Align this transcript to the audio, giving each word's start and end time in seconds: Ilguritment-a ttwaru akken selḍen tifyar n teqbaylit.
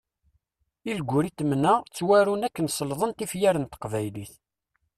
Ilguritment-a 0.91 1.73
ttwaru 1.83 2.35
akken 2.47 2.67
selḍen 2.71 3.11
tifyar 3.17 3.55
n 3.59 3.65
teqbaylit. 3.71 4.33